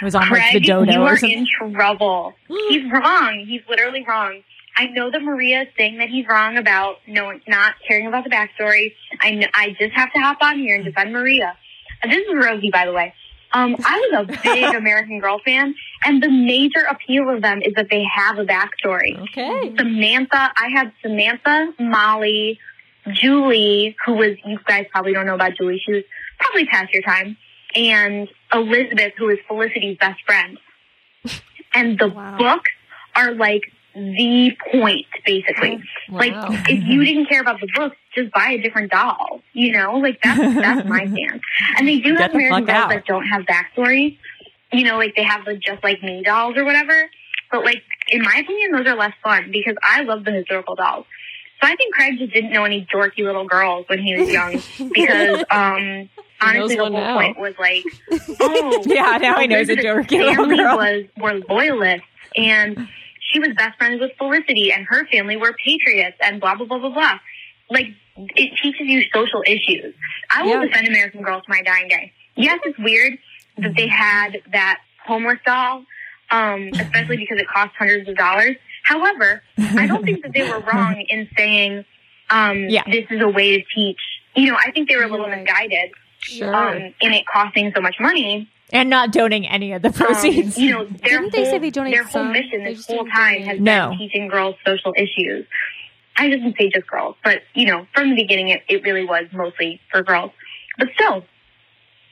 [0.00, 2.32] it was on like Craig, the dodo you are in trouble.
[2.48, 3.44] He's wrong.
[3.46, 4.42] He's literally wrong.
[4.80, 8.30] I know that Maria is saying that he's wrong about no not caring about the
[8.30, 8.94] backstory.
[9.20, 11.54] I know, I just have to hop on here and defend Maria.
[12.02, 13.12] This is Rosie, by the way.
[13.52, 17.74] Um, I was a big American Girl fan, and the major appeal of them is
[17.74, 19.18] that they have a backstory.
[19.24, 19.74] Okay.
[19.76, 22.58] Samantha, I had Samantha, Molly,
[23.12, 26.04] Julie, who was, you guys probably don't know about Julie, she was
[26.38, 27.36] probably past your time,
[27.74, 30.58] and Elizabeth, who is Felicity's best friend.
[31.74, 32.38] And the Wow.
[32.38, 32.70] books
[33.14, 33.62] are like
[33.94, 35.82] the point, basically.
[36.08, 36.32] Like,
[36.68, 39.40] if you didn't care about the book, just buy a different doll.
[39.52, 41.42] You know, like that's that's my stance.
[41.78, 42.88] And they do Get have the American dolls out.
[42.90, 44.16] that don't have backstories.
[44.72, 47.10] You know, like they have the just like me dolls or whatever.
[47.50, 51.04] But like, in my opinion, those are less fun because I love the historical dolls.
[51.60, 54.52] So I think Craig just didn't know any dorky little girls when he was young
[54.94, 56.08] because, um,
[56.40, 57.18] honestly, the whole now.
[57.18, 57.84] point was like,
[58.40, 60.76] oh, Yeah, now he knows a dorky little family girl.
[60.78, 62.88] was were loyalists and
[63.32, 66.78] she was best friends with Felicity and her family were patriots and blah blah blah
[66.78, 67.18] blah blah.
[67.70, 69.94] Like it teaches you social issues.
[70.34, 70.66] I will Yeah.
[70.66, 72.12] defend American Girl to my dying day.
[72.36, 73.18] Yes, it's weird
[73.58, 75.84] that they had that homeless doll,
[76.30, 78.56] um, especially because it cost hundreds of dollars.
[78.84, 81.84] However, I don't think that they were wrong in saying
[82.30, 82.82] um, Yeah.
[82.86, 84.00] this is a way to teach.
[84.34, 85.90] You know, I think they were a little misguided
[86.20, 86.54] Sure.
[86.54, 88.48] um, in it costing so much money.
[88.72, 90.58] And not donating any of the Um, proceeds.
[90.58, 92.32] you know, their Didn't they say they donate their whole some?
[92.32, 93.90] mission They this whole time has No.
[93.90, 95.46] been teaching girls social issues.
[96.16, 99.24] I didn't say just girls, but you know, from the beginning, it, it really was
[99.32, 100.32] mostly for girls.
[100.78, 101.24] But still,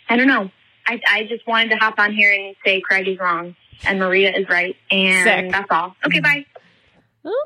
[0.09, 0.51] I don't know.
[0.87, 3.55] I, I just wanted to hop on here and say Craig is wrong
[3.87, 5.53] and Maria is right, and Sick.
[5.53, 5.94] that's all.
[6.07, 6.47] Okay, bye.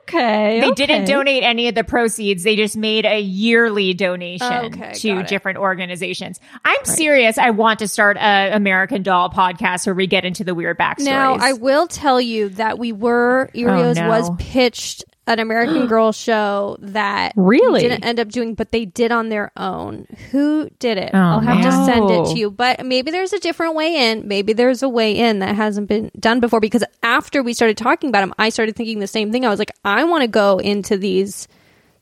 [0.03, 0.61] Okay.
[0.61, 0.87] They okay.
[0.87, 2.43] didn't donate any of the proceeds.
[2.43, 6.41] They just made a yearly donation Okay, to different organizations.
[6.65, 7.39] I'm serious.
[7.39, 11.05] I want to start a American Doll podcast where we get into the weird backstories.
[11.05, 14.09] Now, I will tell you that we were oh, Earios no.
[14.09, 17.81] was pitched an American Girl show that Really?
[17.81, 20.07] didn't end up doing, but they did on their own.
[20.31, 21.11] Who did it?
[21.15, 22.35] Oh, I'll have to send it to oh.
[22.35, 22.51] you.
[22.51, 24.27] But maybe there's a different way in.
[24.27, 26.61] Maybe there's a way in that hasn't been done before.
[26.61, 29.45] Because after we started talking about them, I started thinking the same thing.
[29.45, 31.49] I was like, I want to go into these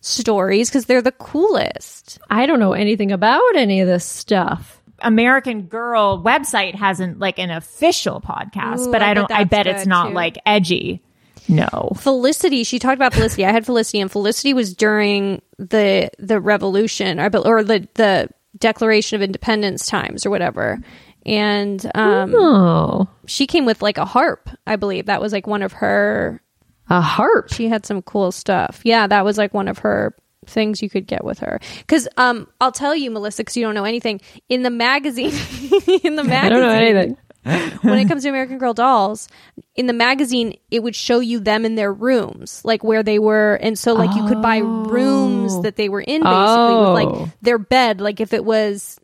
[0.00, 2.18] stories because they're the coolest.
[2.30, 4.80] I don't know anything about any of this stuff.
[5.02, 9.33] American Girl website hasn't like an official podcast, Ooh, but I I don't.
[9.33, 10.14] I that's bet it's not too.
[10.14, 11.02] like edgy.
[11.51, 11.93] No.
[11.97, 13.45] Felicity, she talked about Felicity.
[13.45, 19.17] I had Felicity, and Felicity was during the the revolution, or, or the the Declaration
[19.17, 20.79] of Independence times, or whatever.
[21.27, 25.07] And um, Oh, she came with like a harp, I believe.
[25.07, 26.41] That was like one of her.
[26.89, 27.53] a harp.
[27.53, 28.81] She had some cool stuff.
[28.85, 30.15] Yeah, that was like one of her
[30.47, 31.61] things you could get with her.
[31.79, 34.21] Because um, I'll tell you, Melissa, because you don't know anything.
[34.49, 35.27] In the magazine,
[36.03, 37.17] in the magazine, I don't know anything.
[37.83, 39.29] when it comes to American Girl dolls,
[39.74, 43.55] in the magazine, it would show you them in their rooms, like where they were.
[43.62, 46.94] And so, like, you could buy rooms that they were in, basically, Oh.
[46.94, 48.00] with like their bed.
[48.00, 48.98] Like, if it was,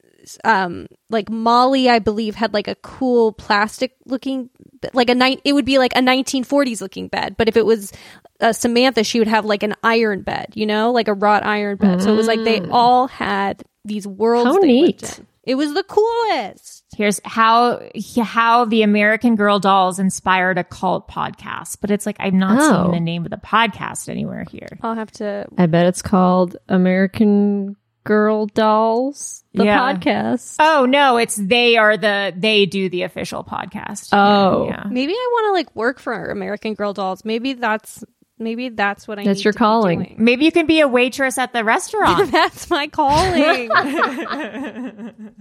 [0.44, 4.50] um, like Molly, I believe, had like a cool plastic looking,
[4.92, 7.36] like a night, it would be like a 1940s looking bed.
[7.38, 7.92] But if it was
[8.40, 11.76] uh, Samantha, she would have like an iron bed, you know, like a wrought iron
[11.78, 12.02] bed.
[12.02, 14.46] So it was like they all had these worlds.
[14.50, 15.20] How neat.
[15.46, 15.52] In.
[15.52, 16.84] It was the coolest.
[16.96, 17.80] Here's how
[18.22, 22.82] how the American Girl dolls inspired a cult podcast, but it's like I'm not Oh.
[22.82, 24.78] seeing the name of the podcast anywhere here.
[24.82, 29.78] I'll have to I bet it's called American Girl Dolls, the Yeah.
[29.94, 30.56] podcast.
[30.60, 34.10] Oh no, it's they are the they do the official podcast.
[34.12, 34.66] Oh.
[34.68, 34.84] yeah.
[34.88, 37.24] Maybe I want to like work for American Girl Dolls.
[37.24, 38.04] Maybe that's
[38.38, 39.24] maybe that's what I.
[39.24, 39.98] That's need your to be calling.
[40.00, 40.14] doing.
[40.18, 42.30] Maybe you can be a waitress at the restaurant.
[42.32, 43.70] that's my calling.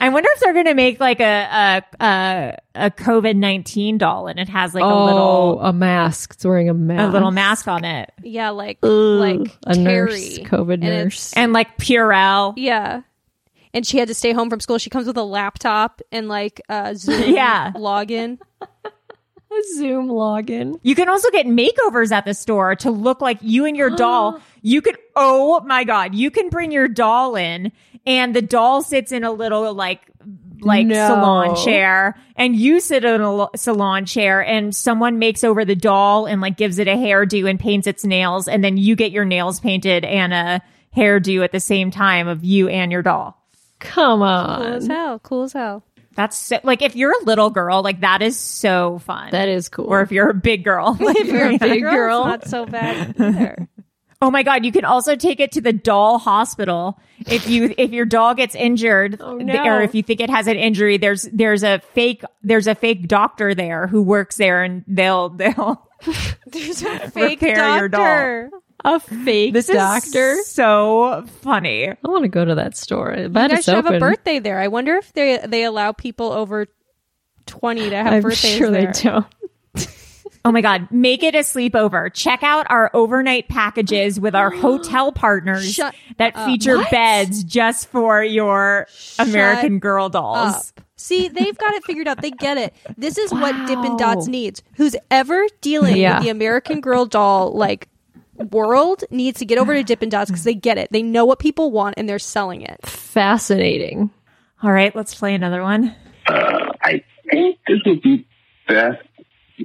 [0.00, 4.26] I wonder if they're going to make like a a a, a COVID nineteen doll,
[4.26, 6.34] and it has like oh, a little oh, a mask.
[6.34, 7.10] It's wearing a mask.
[7.10, 9.84] a little mask on it, yeah, like Ugh, like a Terry.
[9.84, 11.32] nurse, COVID And nurse.
[11.34, 12.54] and like Purell.
[12.56, 13.02] Yeah.
[13.74, 14.78] And she had to stay home from school.
[14.78, 17.72] She comes with a laptop and like a Zoom Yeah.
[17.74, 18.38] login.
[19.58, 20.78] A Zoom login.
[20.82, 24.40] You can also get makeovers at the store to look like you and your doll.
[24.60, 27.70] You could, oh my God, you can bring your doll in
[28.04, 30.00] and the doll sits in a little like,
[30.60, 30.94] like No.
[31.06, 35.76] salon chair and you sit in a lo- salon chair and someone makes over the
[35.76, 38.48] doll and like gives it a hairdo and paints its nails.
[38.48, 40.60] And then you get your nails painted and a
[40.96, 43.40] hairdo at the same time of you and your doll.
[43.78, 44.56] Come on.
[44.56, 45.18] Cool as hell.
[45.20, 45.84] Cool as hell.
[46.18, 49.30] That's so, like, if you're a little girl, like that is so fun.
[49.30, 49.84] That is cool.
[49.86, 52.24] or if you're a big girl, like, If you're a big girl.
[52.24, 53.68] not so bad either.
[54.20, 57.92] Oh my god, you can also take it to the doll hospital if you if
[57.92, 59.64] your doll gets injured Oh, no.
[59.64, 63.06] or if you think it has an injury there's there's a fake there's a fake
[63.06, 65.88] doctor there who works there and they'll they'll
[66.46, 68.50] There's a fake Repair your doll.
[68.84, 69.14] Doctor.
[69.14, 70.30] a fake this doctor.
[70.32, 71.88] is so funny.
[71.88, 73.12] I want to go to that store.
[73.14, 74.58] I You guys it's should have a birthday there.
[74.60, 76.66] I wonder if they they allow people over
[77.46, 78.92] twenty to have I'm birthdays sure there.
[78.92, 79.26] they don't.
[80.44, 82.14] Oh my god, make it a sleepover.
[82.14, 86.46] Check out our overnight packages with our hotel partners Shut that up.
[86.46, 86.90] feature What?
[86.90, 88.86] beds just for your
[89.18, 90.72] American Girl dolls.
[90.78, 90.80] up.
[90.96, 92.22] See, they've got it figured out.
[92.22, 92.74] They get it.
[92.96, 94.62] This is what Dippin' Dots needs.
[94.76, 96.18] Who's ever dealing Yeah.
[96.18, 97.88] with the American Girl doll like
[98.38, 100.90] world needs to get over to Dippin' Dots because they get it.
[100.92, 102.84] They know what people want and they're selling it.
[102.86, 104.10] Fascinating.
[104.62, 105.94] All right, let's play another one.
[106.26, 108.26] Uh, I think this would be
[108.66, 109.02] best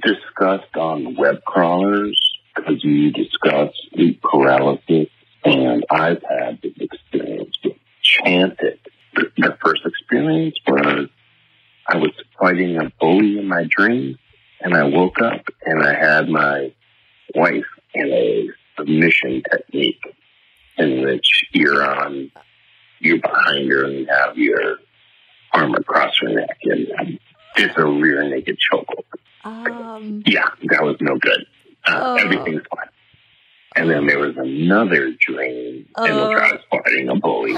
[0.02, 2.20] discussed on web crawlers
[2.54, 5.08] because you discussed sleep paralysis,
[5.44, 8.78] and I've had this experience with Chantix.
[9.14, 11.08] The the first experience was
[11.86, 14.18] I was fighting a bully in my dream,
[14.60, 16.72] and I woke up and I had my
[17.34, 20.00] wife in a submission technique
[20.78, 22.30] in which you're on,
[23.00, 24.78] you're behind her and you have your
[25.52, 27.18] arm across her neck and um,
[27.56, 29.04] just a rear naked chokehold.
[29.44, 31.46] Um, Yeah, that was no good.
[31.86, 32.14] Uh, Oh.
[32.16, 32.88] Everything's fine.
[33.76, 37.56] And then there was another dream in which I was fighting a bully,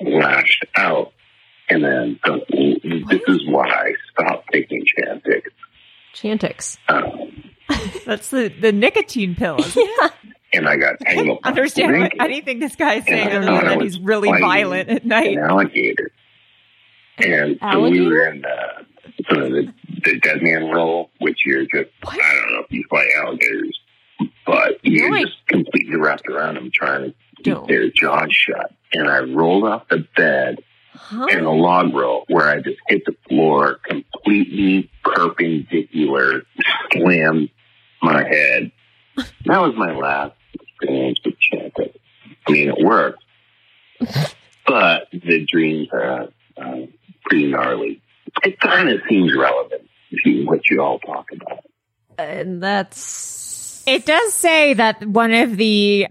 [0.00, 1.12] lashed out,
[1.70, 5.42] and then the, this is why I stopped taking Chantix.
[6.14, 6.76] Chantix.
[6.88, 7.50] Um,
[8.06, 9.76] That's the, the nicotine pills.
[10.52, 11.38] And I got tangled.
[11.38, 15.36] up understand what, anything this guy's saying other than that he's really violent at night.
[15.36, 16.10] An alligator.
[17.18, 18.82] And so we were in uh,
[19.16, 22.70] the, sort of the, the dead man role, which you're just, I don't know if
[22.70, 23.78] you fight alligators,
[24.46, 28.72] but you're No, I- just completely wrapped around them trying to keep their jaws shut.
[28.92, 30.58] And I rolled off the bed
[31.30, 36.42] in a log roll where I just hit the floor completely perpendicular,
[36.92, 37.50] slammed
[38.02, 38.72] my head.
[39.16, 40.32] That was my last
[41.06, 41.94] experience with Chantix.
[42.46, 43.22] I mean, it worked,
[44.66, 46.76] but the dreams are uh,
[47.24, 48.02] pretty gnarly.
[48.44, 49.88] It kind of seems relevant
[50.24, 51.64] to what you all talk about.
[52.18, 56.06] And that's It does say that one of the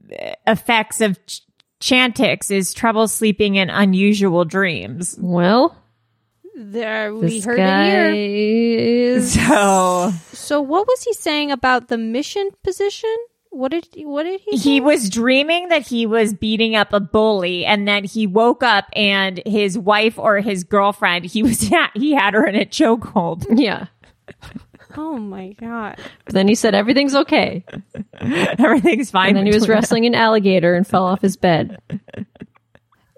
[0.45, 1.41] effects of ch-
[1.81, 5.15] Chantix is trouble sleeping and unusual dreams.
[5.19, 5.75] Well,
[6.55, 8.13] There we this heard guy it here.
[8.15, 13.15] is So So what was he saying about the mission position?
[13.57, 14.55] What did he, what did he?
[14.55, 18.85] he was dreaming that he was beating up a bully and then he woke up
[18.93, 21.61] and his wife or his girlfriend, he was
[21.95, 23.45] he had her in a chokehold.
[23.57, 23.87] Yeah.
[24.95, 25.99] Oh my god!
[26.25, 27.65] But then he said everything's okay.
[28.21, 29.29] Everything's fine.
[29.29, 31.77] And then he was wrestling an alligator and fell off his bed.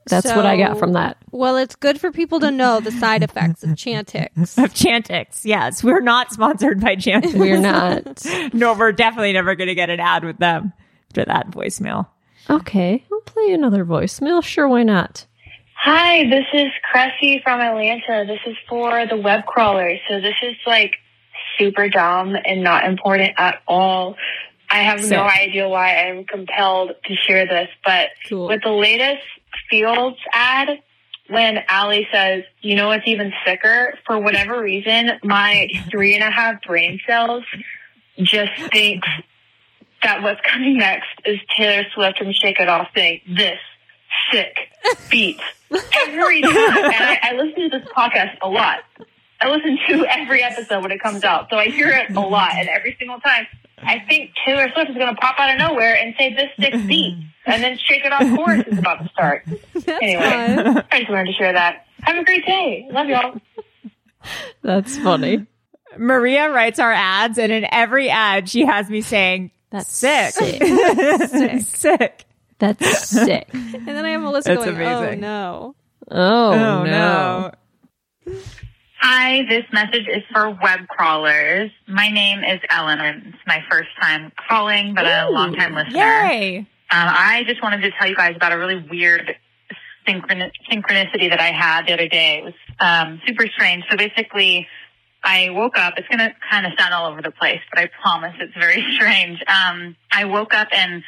[0.10, 1.18] That's what I got from that.
[1.32, 4.30] Well, it's good for people to know the side effects of Chantix.
[4.64, 5.42] of Chantix.
[5.44, 7.34] Yes, we're not sponsored by Chantix.
[7.34, 8.26] We're not.
[8.54, 10.74] no, we're definitely never going to get an ad with them
[11.14, 12.08] for that voicemail.
[12.50, 14.44] Okay, I'll play another voicemail.
[14.44, 15.26] Sure, why not?
[15.76, 18.26] Hi, this is Cressy from Atlanta.
[18.28, 19.96] This is for the web crawler.
[20.10, 20.96] So this is like
[21.58, 24.16] super dumb and not important at all.
[24.70, 25.12] I have Sick.
[25.12, 29.24] no idea why I'm compelled to share this, but with the latest
[29.70, 30.82] Fields ad,
[31.30, 33.98] when Allie says, you know what's even sicker?
[34.06, 37.44] For whatever reason, my three and a half brain cells
[38.18, 39.08] just thinks
[40.04, 43.60] that what's coming next is Taylor Swift and Shake It Off saying, this
[44.32, 44.56] sick
[45.10, 45.40] beat
[45.72, 46.56] every time.
[46.56, 48.80] And I, I listen to this podcast a lot.
[49.42, 51.48] I listen to every episode when it comes out.
[51.50, 52.52] So I hear it a lot.
[52.56, 53.48] And every single time,
[53.84, 56.74] I think Taylor Swift is going to pop out of nowhere and say, this sick
[56.88, 57.18] beat.
[57.46, 59.44] And then Shake It Off chorus is about to start.
[59.88, 60.22] anyway,
[60.92, 61.88] I just wanted to share that.
[62.02, 62.88] Have a great day.
[62.92, 63.42] Love y'all.
[64.62, 65.48] That's funny.
[65.98, 71.62] Maria writes our ads, and in every ad, she has me saying, "That's sick, Sick.
[71.66, 72.26] sick."
[72.60, 73.50] That's sick.
[73.54, 75.24] And then I have Melissa That's going, oh, amazing.
[75.24, 75.76] "Oh no."
[76.12, 76.84] Oh, Oh, no.
[76.84, 77.52] no.
[79.02, 81.72] Hi, this message is for web crawlers.
[81.88, 83.00] My name is Ellen.
[83.00, 85.98] and It's my first time calling, but a long time listener.
[86.00, 86.58] Yay!
[86.60, 89.36] Um, I just wanted to tell you guys about a really weird
[90.08, 92.40] synchron- synchronicity that I had the other day.
[92.40, 93.86] It was um, super strange.
[93.90, 94.68] So basically,
[95.24, 95.94] I woke up.
[95.98, 98.84] It's going to kind of sound all over the place, but I promise it's very
[98.96, 99.40] strange.
[99.48, 101.04] Um, I woke up and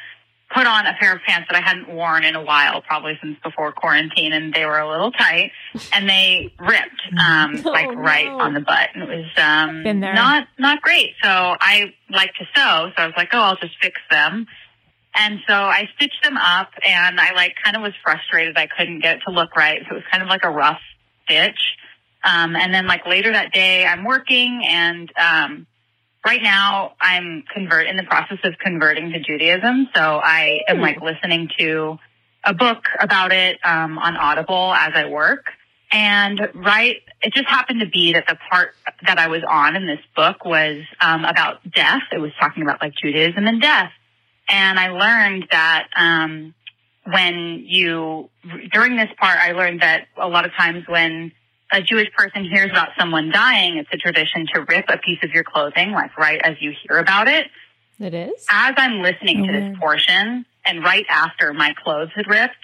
[0.54, 3.38] put on a pair of pants that I hadn't worn in a while, probably since
[3.44, 5.52] before quarantine, and they were a little tight,
[5.94, 9.84] and they ripped um, like right on the butt, and it was um,
[10.14, 11.14] not not great.
[11.24, 14.48] So I like to sew, so I was like, oh, I'll just fix them.
[15.14, 18.58] And so I stitched them up and I like kind of was frustrated.
[18.58, 19.82] I couldn't get it to look right.
[19.84, 20.80] So it was kind of like a rough
[21.26, 21.60] stitch.
[22.24, 25.68] Um, and then like later that day I'm working and, um,
[26.26, 29.90] right now I'm convert in the process of converting to Judaism.
[29.96, 31.98] So I am like listening to
[32.44, 35.46] a book about it, um, on Audible as I work.
[35.92, 39.86] And right, it just happened to be that the part that I was on in
[39.86, 42.04] this book was, um, about death.
[42.12, 43.92] It was talking about like Judaism and death.
[44.50, 46.54] And I learned that um,
[47.06, 48.30] when you,
[48.72, 51.32] during this part, I learned that a lot of times when
[51.72, 55.32] a Jewish person hears about someone dying, it's a tradition to rip a piece of
[55.32, 57.48] your clothing, like right as you hear about it.
[58.00, 58.46] It is?
[58.50, 62.56] As I'm listening to this portion, and right after my clothes had ripped,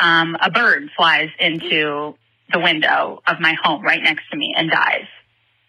[0.00, 2.14] um, a bird flies into
[2.52, 5.06] the window of my home right next to me and dies.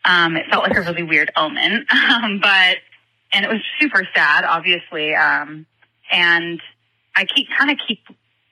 [0.05, 2.77] Um, it felt like a really weird omen, um, but
[3.31, 5.15] and it was super sad, obviously.
[5.15, 5.65] Um,
[6.11, 6.61] and
[7.15, 7.99] I keep kind of keep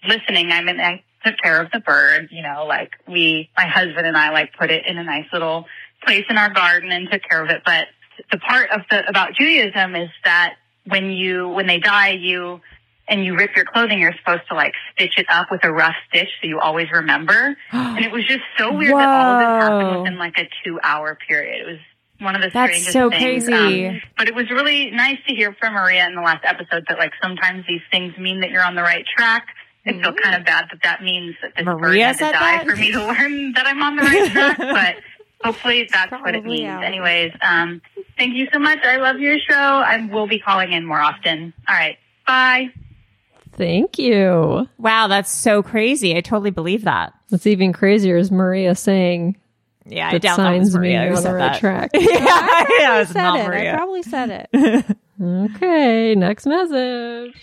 [0.07, 0.51] listening.
[0.51, 4.17] I mean, I took care of the bird, you know, like we, my husband and
[4.17, 5.65] I like put it in a nice little
[6.03, 7.61] place in our garden and took care of it.
[7.65, 7.87] But
[8.31, 10.55] the part of the, about Judaism is that
[10.87, 12.61] when you, when they die, you,
[13.07, 15.95] and you rip your clothing, you're supposed to like stitch it up with a rough
[16.07, 17.57] stitch so you always remember.
[17.71, 20.79] and it was just so weird that all of this happened within like a two
[20.81, 21.67] hour period.
[21.67, 21.79] It was
[22.19, 23.45] one of the That's strangest so things.
[23.45, 23.87] crazy.
[23.87, 26.97] Um, but it was really nice to hear from Maria in the last episode that
[26.97, 29.47] like sometimes these things mean that you're on the right track.
[29.85, 32.31] I feel kind of bad that that means that this bird Maria had to die
[32.33, 32.65] that?
[32.65, 34.57] for me to learn that I'm on the right track.
[34.59, 34.95] But
[35.43, 36.67] hopefully that's what it means.
[36.69, 36.83] out.
[36.83, 37.81] Anyways, um,
[38.17, 38.79] thank you so much.
[38.83, 39.53] I love your show.
[39.55, 41.53] I will be calling in more often.
[41.67, 41.97] All right.
[42.27, 42.69] Bye.
[43.53, 44.67] Thank you.
[44.77, 46.15] Wow, that's so crazy.
[46.15, 47.13] I totally believe that.
[47.29, 49.35] What's even crazier is Maria saying
[49.85, 51.59] Yeah, I that doubt that was signs mean Maria you're on the right that.
[51.59, 51.89] track.
[51.93, 53.67] yeah, yeah, it was said not it.
[53.67, 54.97] I probably said it.
[55.21, 57.33] okay, next message.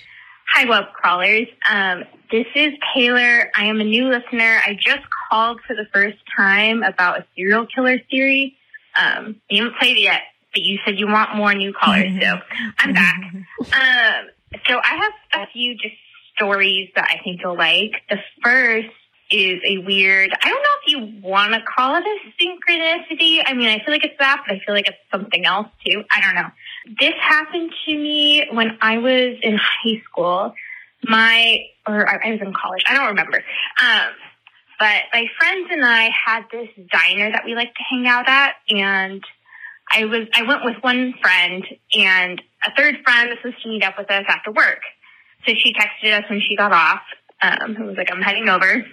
[0.55, 1.46] Hi, web crawlers.
[1.70, 3.51] Um, this is Taylor.
[3.55, 4.61] I am a new listener.
[4.66, 8.57] I just called for the first time about a serial killer theory.
[8.99, 10.22] Um, you haven't played it yet,
[10.53, 12.38] but you said you want more new callers, so
[12.78, 13.20] I'm back.
[13.34, 14.28] Um,
[14.66, 15.94] so I have a few just
[16.34, 17.92] stories that I think you'll like.
[18.09, 18.88] The first
[19.30, 23.42] is a weird, I don't know if you want to call it a synchronicity.
[23.44, 26.03] I mean, I feel like it's that, but I feel like it's something else too.
[26.11, 26.49] I don't know.
[26.99, 30.55] This happened to me when I was in high school.
[31.05, 33.39] my, or I was in college, I don't remember.
[33.39, 34.12] Um,
[34.78, 38.55] but my friends and I had this diner that we like to hang out at,
[38.68, 39.22] and
[39.93, 41.64] I was I went with one friend,
[41.95, 44.80] and a third friend was supposed to meet up with us after work.
[45.47, 47.03] So she texted us when she got off.
[47.41, 48.84] Um, and was like, "I'm heading over."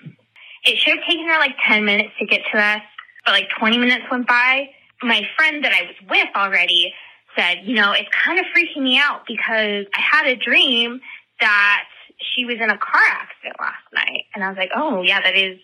[0.64, 2.82] It should have taken her like ten minutes to get to us,
[3.26, 4.70] but like twenty minutes went by.
[5.04, 6.94] My friend that I was with already
[7.36, 11.02] said, "You know, it's kind of freaking me out because I had a dream
[11.40, 11.84] that
[12.20, 15.36] she was in a car accident last night," and I was like, "Oh yeah, that
[15.36, 15.60] is."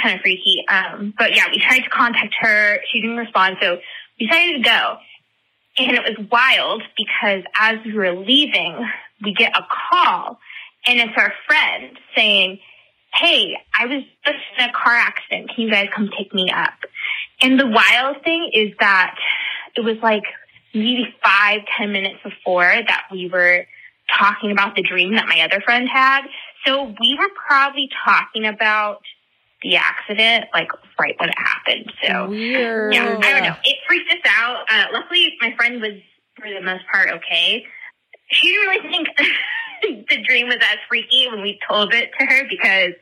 [0.00, 0.64] kind of freaky.
[0.68, 2.78] Um, but yeah, we tried to contact her.
[2.90, 3.58] She didn't respond.
[3.60, 3.78] So
[4.18, 4.96] we decided to go.
[5.78, 8.86] And it was wild because as we were leaving,
[9.22, 10.38] we get a call
[10.86, 12.58] and it's our friend saying,
[13.14, 15.50] Hey, I was just in a car accident.
[15.54, 16.72] Can you guys come pick me up?
[17.42, 19.16] And the wild thing is that
[19.76, 20.22] it was like
[20.74, 23.66] maybe five, ten minutes before that we were
[24.18, 26.22] talking about the dream that my other friend had.
[26.66, 29.00] So we were probably talking about
[29.62, 30.68] the accident like
[30.98, 31.92] right when it happened.
[32.04, 32.94] So Weird.
[32.94, 33.56] yeah, I don't know.
[33.64, 34.64] It freaked us out.
[34.70, 35.92] Uh, luckily, my friend was
[36.36, 37.64] for the most part okay.
[38.30, 39.08] She didn't really think
[40.08, 42.94] the dream was as freaky when we told it to her because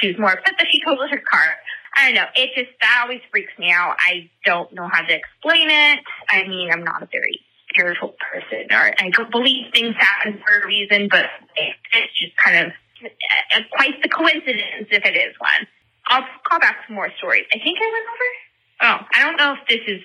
[0.00, 1.56] she was more upset that she totaled her car.
[1.96, 2.26] I don't know.
[2.34, 3.96] It just that always freaks me out.
[3.98, 6.00] I don't know how to explain it.
[6.28, 7.40] I mean, I'm not a very
[7.70, 11.26] spiritual person, or I don't believe things happen for a reason, but
[11.56, 12.72] it, it's just kind of
[13.04, 15.66] uh, quite the coincidence if it is one.
[16.08, 17.44] I'll call back some more stories.
[17.52, 19.02] I think I went over.
[19.02, 20.02] Oh, I don't know if this is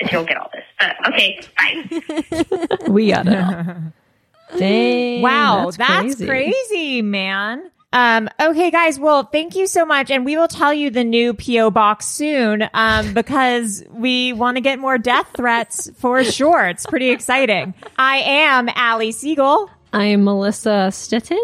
[0.00, 2.88] if you'll get all this, but okay, bye.
[2.90, 3.76] We got it.
[4.58, 5.20] Dang.
[5.22, 6.26] wow, that's, that's, crazy.
[6.26, 7.02] crazy.
[7.02, 7.70] man.
[7.92, 8.98] Um, okay, guys.
[8.98, 10.10] Well, thank you so much.
[10.10, 14.60] And we will tell you the new PO box soon, um, because we want to
[14.60, 16.66] get more death threats for sure.
[16.66, 17.74] It's pretty exciting.
[17.96, 19.70] I am Allie Siegel.
[19.92, 21.38] I am Melissa Stetten.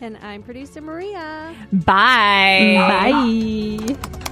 [0.00, 1.54] And I'm producer Maria.
[1.72, 2.74] Bye.
[2.76, 3.10] Bye.
[3.10, 4.31] An